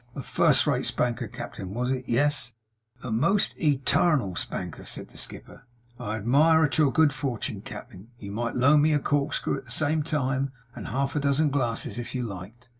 [0.15, 2.05] A first rate spanker, cap'en, was it?
[2.09, 2.53] Yes?'
[3.03, 5.67] 'A most e tarnal spanker,' said the skipper.
[5.99, 8.07] 'I admire at your good fortun, cap'en.
[8.17, 11.99] You might loan me a corkscrew at the same time, and half a dozen glasses
[11.99, 12.67] if you liked.